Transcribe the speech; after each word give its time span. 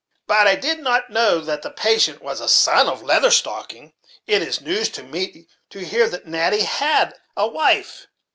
But 0.25 0.47
I 0.47 0.55
did 0.55 0.79
not 0.79 1.11
know 1.11 1.41
that 1.41 1.61
the 1.61 1.69
patient 1.69 2.23
was 2.23 2.41
a 2.41 2.49
son 2.49 2.89
of 2.89 3.03
Leather 3.03 3.29
Stocking; 3.29 3.93
it 4.25 4.41
is 4.41 4.59
news 4.59 4.89
to 4.89 5.03
me 5.03 5.45
to 5.69 5.85
hear 5.85 6.09
that 6.09 6.25
Natty 6.25 6.61
had 6.61 7.13
a 7.37 7.47
wife." 7.47 8.07